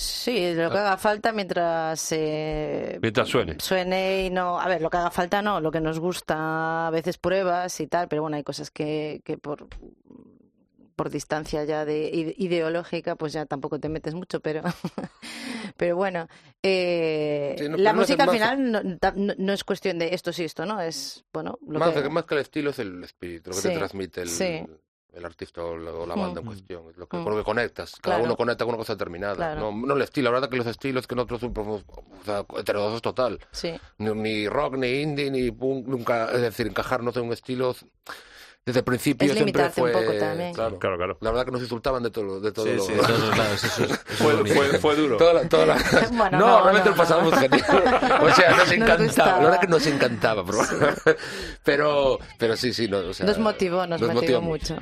[0.00, 3.56] Sí, lo que haga falta mientras eh, Mientras suene.
[3.58, 6.90] suene y no, a ver, lo que haga falta no, lo que nos gusta a
[6.90, 9.66] veces pruebas y tal, pero bueno, hay cosas que, que por
[10.94, 14.62] por distancia ya de ide- ideológica, pues ya tampoco te metes mucho, pero
[15.76, 16.28] pero bueno,
[16.62, 19.98] eh, Sí, no, la pero no es música al final no, no- no es cuestión
[19.98, 22.70] de esto sí, esto no, es bueno, lo más, que que, más que el estilo
[22.70, 24.62] es el espíritu, lo que Sí, te transmite el, sí.
[25.18, 26.82] El artista o la, o la banda en cuestión.
[26.90, 27.24] Es lo que, Mm.
[27.24, 27.92] con lo que conectas.
[28.00, 28.24] Cada Claro.
[28.24, 29.34] uno conecta con una cosa determinada.
[29.36, 29.60] Claro.
[29.72, 30.30] No, no el estilo.
[30.30, 33.38] La verdad que los estilos que nosotros somos o sea, heterodoxos total.
[33.50, 33.78] sí.
[33.98, 36.30] Ni, ni rock, ni indie, ni punk, nunca.
[36.32, 37.74] Es decir, encajarnos en un estilo.
[38.68, 39.98] Desde el principio Es siempre limitarte un fue.
[40.04, 40.52] poco también.
[40.52, 40.78] Claro.
[40.78, 41.18] Claro, claro.
[41.22, 42.82] La verdad que nos insultaban de todo, de todo Sí, lo.
[42.82, 42.92] sí.
[42.92, 45.16] Eso eso Fue, fue, fue duro.
[45.16, 45.76] Toda la- toda la-
[46.12, 47.38] Bueno, no, no, realmente no, lo pasábamos no.
[47.40, 47.64] genial.
[48.20, 49.32] O sea, nos encantaba.
[49.38, 50.44] La verdad que nos encantaba.
[50.44, 51.16] Pero,
[51.64, 52.88] pero, pero sí, sí.
[52.88, 54.76] No, o sea, Nos motivó, nos, motivó mucho.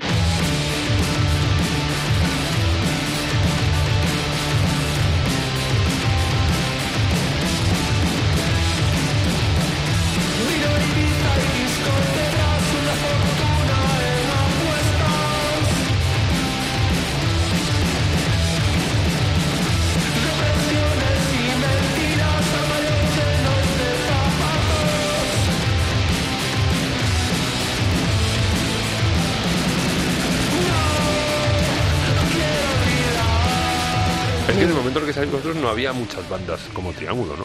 [35.30, 37.44] Que no había muchas bandas como Triángulo, ¿no?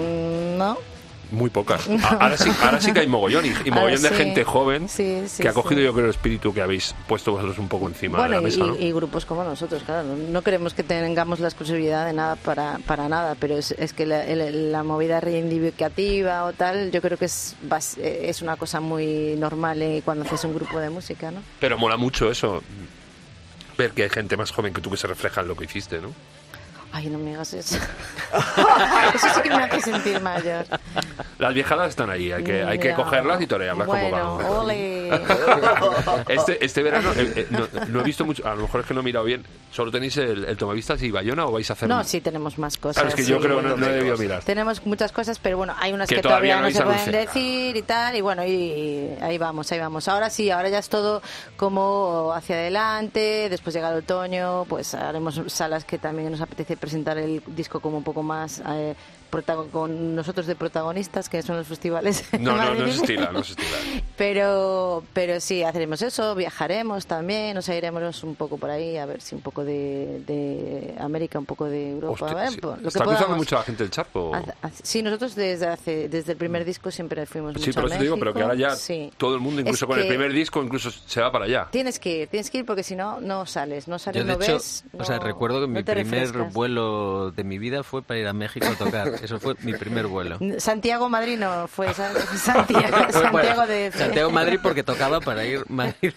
[0.00, 0.78] Mm, ¿No?
[1.30, 1.88] Muy pocas.
[2.20, 5.42] Ahora sí, ahora sí que hay mogollón y, y mogollón de gente joven Sí, sí,
[5.42, 8.36] que ha cogido yo creo el espíritu que habéis puesto vosotros un poco encima Bueno,
[8.36, 8.76] de la y, mesa, ¿no?
[8.78, 10.14] y grupos como nosotros, claro.
[10.14, 14.06] No, queremos que tengamos la exclusividad de nada para, para nada, pero es, es que
[14.06, 17.56] la, el- la movida reivindicativa o tal, yo creo que es,
[18.00, 21.40] es una cosa muy normal eh, cuando haces un grupo de música, ¿no?
[21.58, 22.62] Pero mola mucho eso.
[23.76, 26.00] Ver que hay gente más joven que tú que se refleja en lo que hiciste,
[26.00, 26.10] ¿no?
[26.96, 27.74] Ay, no me hagas eso.
[29.14, 30.64] eso sí que me hace sentir mayor.
[31.38, 34.46] Las viejadas están ahí, hay que, hay que cogerlas y torearlas bueno, como van.
[34.46, 35.10] ole.
[36.28, 38.94] Este, este verano eh, eh, no, no he visto mucho, a lo mejor es que
[38.94, 39.44] no he mirado bien.
[39.70, 42.78] ¿Solo tenéis el, el tomavistas y Bayona o vais a hacer No, sí tenemos más
[42.78, 43.02] cosas.
[43.02, 43.42] Claro, es que yo sí.
[43.42, 44.42] creo que no, no he debido mirar.
[44.44, 47.76] Tenemos muchas cosas, pero bueno, hay unas Que que, todavía todavía, no se pueden decir
[47.76, 50.06] y tal, y bueno, y ahí vamos, ahí vamos.
[50.08, 51.22] Ahora sí, ahora ya es todo
[51.56, 57.16] como hacia adelante, después llega el otoño, pues haremos salas que también nos apetece presentar
[57.16, 58.94] el disco como un poco más eh,
[59.72, 62.24] con nosotros de protagonistas, que son los festivales.
[62.44, 64.02] No, no, no se estila, no se estila.
[64.16, 69.20] Pero, pero sí, haremos eso, viajaremos también, nos iremos un poco por ahí, a ver
[69.20, 72.24] si un poco de, de América, un poco de Europa.
[72.26, 72.58] Hostia, a ver, sí.
[72.60, 74.32] pues, lo que ¿Está cruzando mucho la gente el charco?
[74.82, 77.96] Sí, nosotros desde hace, desde el primer disco siempre fuimos Sí, mucho por a eso
[77.98, 79.10] te digo, pero que ahora ya Sí.
[79.16, 81.68] todo el mundo, incluso Es con el primer disco, incluso se va para allá.
[81.70, 84.36] Tienes que ir, tienes que ir porque si no, no sales, no sales, Yo, de
[84.36, 84.84] no hecho, ves.
[84.98, 86.52] o sea, no- recuerdo que no mi primer refrescas.
[86.52, 89.12] vuelo de mi vida fue para ir a México a tocar.
[89.24, 90.38] Eso fue mi primer vuelo.
[90.58, 95.64] Santiago Madrid no fue San- Santiago, Santiago de O Santiago Madrid porque tocaba para ir
[95.68, 96.12] Madrid.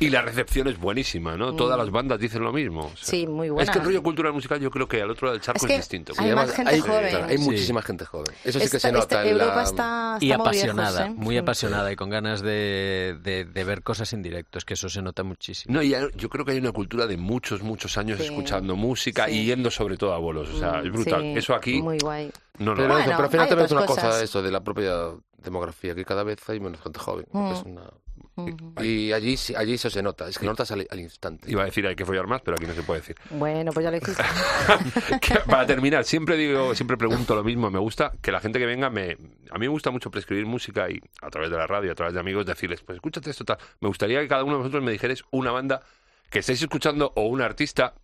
[0.00, 1.54] Y la recepción es buenísima, ¿no?
[1.54, 2.86] Todas las bandas dicen lo mismo.
[2.92, 3.64] o sea, Sí, muy buena.
[3.64, 5.76] Es que el rollo cultural musical yo creo que al otro lado del charco Es
[5.76, 6.12] distinto.
[6.16, 7.08] hay más gente hay, joven.
[7.10, 7.44] claro, hay Sí.
[7.44, 8.34] muchísima gente joven.
[8.44, 9.02] Eso sí que Esta- se nota.
[9.02, 11.22] esta- en la- Europa está, Y apasionada, viejos, ¿eh?
[11.24, 14.58] muy apasionada y con ganas de, de- de ver cosas en directo.
[14.58, 15.74] Es que eso se nota muchísimo.
[15.74, 18.26] No, y hay- yo creo que hay una cultura de muchos, muchos años Sí.
[18.26, 19.38] escuchando música Sí.
[19.40, 20.48] y yendo sobre todo a bolos.
[20.50, 21.20] O sea, Mm, es brutal.
[21.22, 22.30] sí, eso aquí, Muy guay.
[22.58, 22.74] No, no.
[22.76, 24.22] Pero, Bueno, eso, pero al final también es una otras cosa cosas.
[24.22, 24.94] eso de la propia
[25.38, 27.26] demografía, que cada vez hay menos gente joven.
[27.32, 27.52] Mm.
[27.52, 27.90] Es una-
[28.34, 28.82] Ujú.
[28.82, 31.50] Y allí, sí- allí eso se nota, es que notas al, al instante.
[31.50, 33.16] Iba a decir hay que follar más, pero aquí no se puede decir.
[33.30, 34.22] Bueno, pues ya lo hiciste.
[35.46, 37.70] Para terminar, siempre digo, siempre pregunto lo mismo.
[37.70, 39.12] Me gusta que la gente que venga me,
[39.50, 42.14] a mí me gusta mucho prescribir música y a través de la radio, a través
[42.14, 43.58] de amigos, decirles, pues escúchate esto tal.
[43.80, 45.82] Me gustaría que cada uno de vosotros me dijerais una banda
[46.30, 47.94] que estáis escuchando o un artista.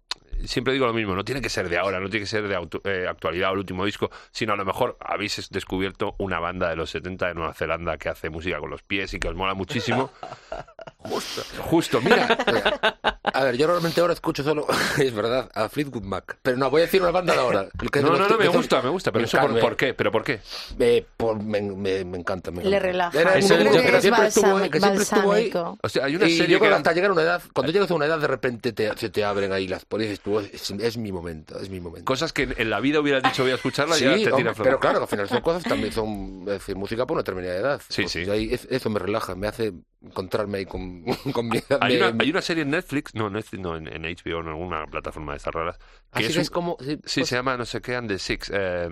[0.44, 2.68] Siempre digo lo mismo, no tiene que ser de ahora, no tiene que ser de
[2.84, 6.76] eh, actualidad o el último disco, sino a lo mejor habéis descubierto una banda de
[6.76, 9.54] los 70 de Nueva Zelanda que hace música con los pies y que os mola
[9.54, 10.10] muchísimo.
[10.98, 11.42] Justo.
[11.60, 12.26] Justo, mira.
[13.34, 14.66] A ver, yo normalmente ahora escucho solo,
[14.98, 16.38] es verdad, a Fleetwood Mac.
[16.42, 17.68] Pero no, voy a decir una banda de ahora.
[17.92, 20.10] que No, no, no, me gusta, me gusta, pero me eso por, por qué, pero
[20.10, 20.40] por qué.
[20.80, 22.50] eh, por- me, me- me encanta.
[22.50, 22.86] me Le encanta.
[22.86, 23.20] relaja.
[23.20, 25.52] Era yo que siempre es estuvo ahí, que siempre estuvo ahí.
[25.82, 27.22] O sea, hay una y serie yo que creo que era- hasta llegar a una
[27.22, 29.98] edad, cuando llegas a una edad de repente te, se te abren ahí las y
[29.98, 32.06] dices tú, es, es mi momento, es mi momento.
[32.06, 34.52] cosas que en la vida hubieras dicho voy a escucharla y Sí, ya te hombre,
[34.52, 37.54] tira pero claro, al final son cosas también son es decir, música por una determinada
[37.56, 37.80] edad.
[37.88, 38.22] Sí, Pues, sí.
[38.22, 41.58] y ahí es- eso me relaja, me hace encontrarme ahí con, con mi.
[41.80, 44.86] Hay una, hay una serie en Netflix, no, Netflix, no, en, en HBO, en alguna
[44.86, 45.84] plataforma de estas raras, que
[46.20, 46.76] Así es, que un- es como...
[46.80, 48.50] Sí, Sí, pues- se llama no sé qué, and the Six.
[48.54, 48.88] eh,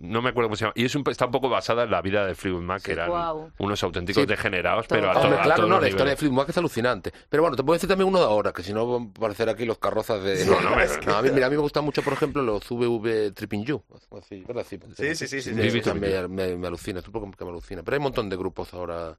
[0.00, 0.72] no me acuerdo cómo se llama.
[0.76, 3.08] Y es un, está un poco basada en la vida de Fleetwood Mac, que eran
[3.08, 3.50] Guau.
[3.58, 4.26] unos auténticos Sí.
[4.26, 4.98] degenerados, Todo.
[5.00, 6.16] pero a, to- Hombre, a claro, todos no, los la historia de.
[6.16, 7.12] Fleetwood Mac es alucinante.
[7.28, 9.48] Pero bueno, te puedo decir también uno de ahora, que si no van a parecer
[9.48, 10.44] aquí los carrozas de...
[10.46, 13.32] No, no, me- a mí, mira, a mí me gusta mucho, por ejemplo, los VV
[13.34, 13.82] Tripping You.
[14.16, 14.64] Así, ¿verdad?
[14.68, 15.90] Sí, Sí, sí, sí, sí, me, sí, sí.
[15.94, 17.82] me, me- me alucina, es un poco que me alucina.
[17.82, 19.18] Pero hay un montón de grupos ahora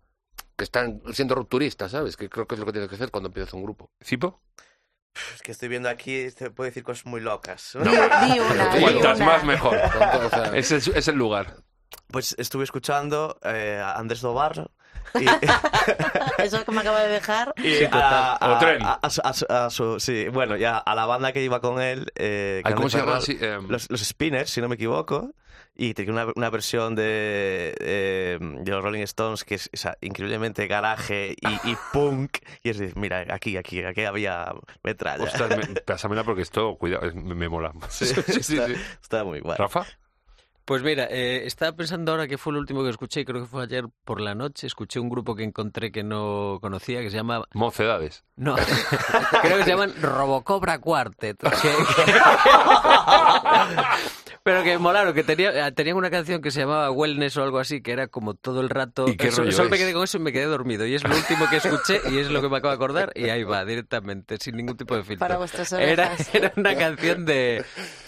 [0.57, 2.15] que están siendo rupturistas, ¿sabes?
[2.17, 3.91] Que creo que es lo que tienes que hacer cuando empiezas un grupo.
[4.03, 4.41] ¿Cipo?
[5.33, 7.71] Es que estoy viendo aquí, te puedo decir cosas muy locas.
[7.81, 7.89] Di
[8.81, 9.25] Cuantas una.
[9.25, 9.77] más, mejor.
[9.77, 11.55] O sea, Es el, es el lugar.
[12.07, 14.69] Pues estuve escuchando eh, a Andrés Dobar
[15.19, 15.25] y,
[16.41, 17.53] Eso que me acaba de dejar.
[17.57, 18.81] y a, O a- tren.
[18.83, 21.61] a- a su- a su- a su- sí, bueno, ya a la banda que iba
[21.61, 22.11] con él.
[22.15, 23.21] Eh, ¿Cómo se llama?
[23.21, 25.31] Sí, em, Los, los Spinners, si no me equivoco.
[25.75, 29.69] Y tenía una, una versión de, eh, de los Rolling Stones que es
[30.01, 32.37] increíblemente garaje y, y punk.
[32.63, 35.23] Y es decir, mira, aquí, aquí, aquí había metralla.
[35.23, 37.71] Ostras, me- pásamela porque esto, cuidado, me, me mola.
[37.89, 38.75] Sí, Sí, sí, está, sí.
[39.01, 39.57] está muy guay.
[39.57, 39.85] ¿Rafa?
[40.63, 43.47] Pues mira, eh, estaba pensando ahora que fue lo último que escuché, y creo que
[43.47, 44.65] fue ayer por la noche.
[44.65, 47.43] Escuché un grupo que encontré que no conocía, que se llama.
[47.53, 48.23] Mocedades.
[48.35, 48.55] No,
[49.43, 51.37] creo que se llaman Robocobra Quartet.
[51.37, 51.75] que-
[54.43, 57.81] Pero que molaron, que tenía, tenían una canción que se llamaba Wellness o algo así,
[57.81, 59.07] que era como todo el rato.
[59.07, 60.85] ¿Y qué Eso- rollo solo me quedé con eso y me quedé dormido.
[60.85, 63.11] Y es lo último que escuché y es lo que me acabo de acordar.
[63.15, 65.19] Y ahí va, directamente, sin ningún tipo de filtro.
[65.19, 66.33] Para vuestras Era, orejas.
[66.35, 67.63] era una canción de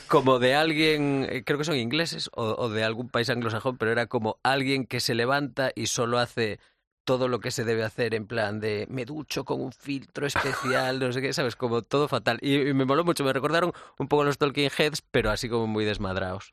[0.08, 3.92] como de alguien, eh, creo que son ingleses o, o de algún país anglosajón, pero
[3.92, 6.60] era como alguien que se levanta y solo hace
[7.08, 11.00] todo lo que se debe hacer en plan de me ducho con un filtro especial,
[11.00, 11.56] no sé qué, ¿sabes?
[11.56, 12.38] Como todo fatal.
[12.42, 15.48] Y, y me moló mucho, me recordaron un poco a los Talking Heads, pero así
[15.48, 16.52] como muy desmadrados.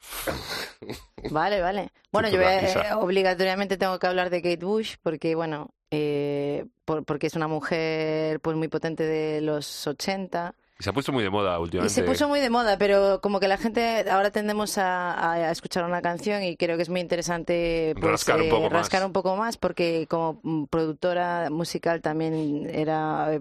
[1.30, 1.90] Vale, vale.
[2.12, 7.26] Bueno, yo eh, obligatoriamente tengo que hablar de Kate Bush porque, bueno, eh, por- porque
[7.26, 11.30] es una mujer pues muy potente de los 80 Y se ha puesto muy de
[11.30, 11.94] moda y últimamente.
[11.94, 15.84] se puso muy de moda, pero como que la gente ahora tendemos a, a escuchar
[15.84, 18.72] una canción y creo que es muy interesante pues, Rascar un eh, poco más.
[18.72, 23.40] rascar un poco más porque como productora musical también era eh,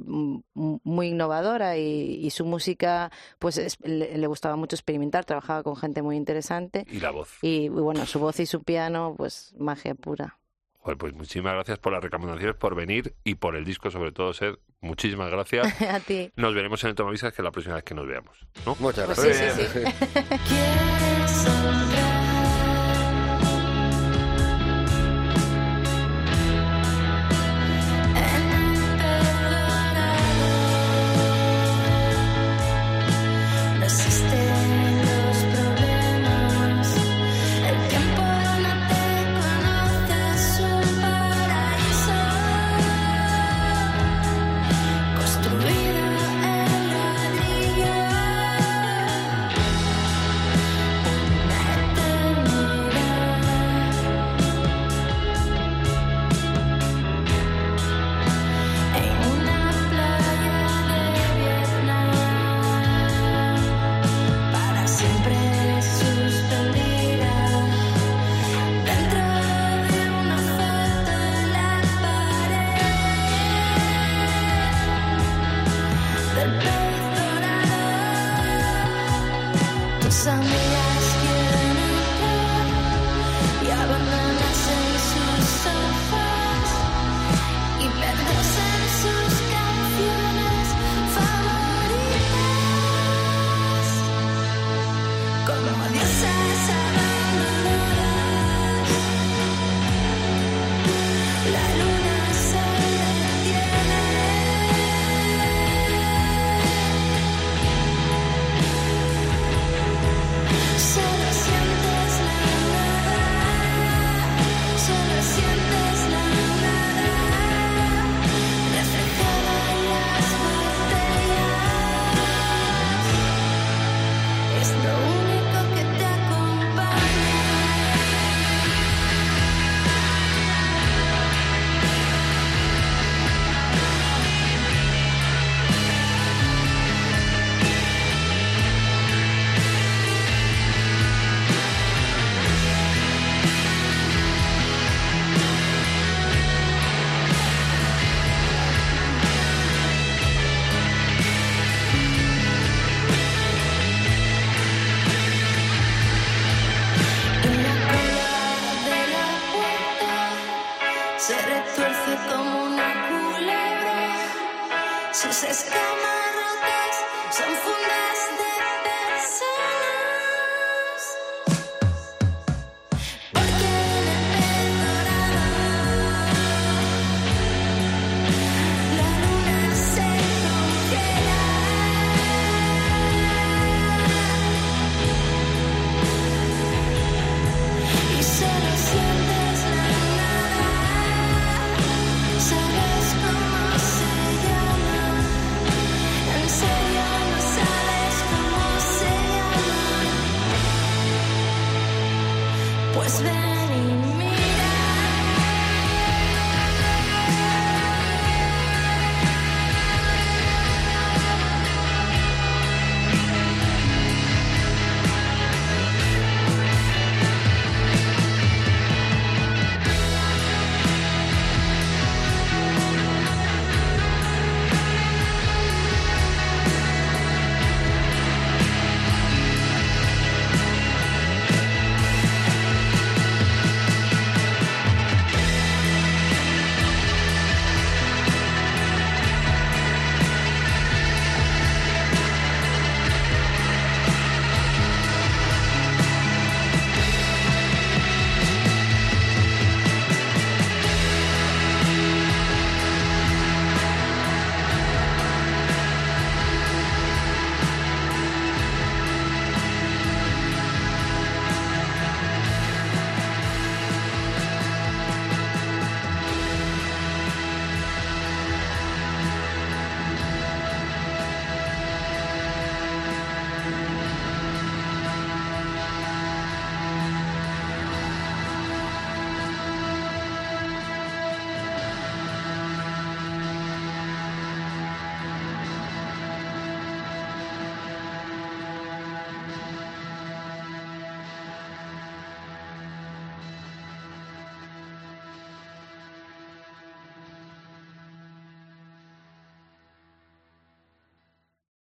[0.53, 5.75] muy innovadora y, y su música pues es- le, le gustaba mucho experimentar, trabajaba con
[5.75, 6.85] gente muy interesante.
[6.91, 7.39] Y la voz.
[7.41, 10.37] Y bueno, su voz y su piano, pues magia pura.
[10.79, 14.33] Joder, pues muchísimas gracias por las recomendaciones, por venir y por el disco, sobre todo,
[14.33, 14.55] Sed.
[14.83, 15.81] Muchísimas gracias.
[15.81, 16.31] A ti.
[16.35, 18.37] Nos veremos en el Tomavisas, que es la próxima vez que nos veamos.
[18.65, 18.75] ¿no?
[18.79, 19.55] Muchas Pues gracias.
[19.55, 19.93] sí, sí, sí.